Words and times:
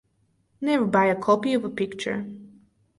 Never 0.61 0.87
buy 0.87 1.05
a 1.05 1.15
copy 1.15 1.53
of 1.53 1.63
a 1.63 1.69
picture. 1.69 2.25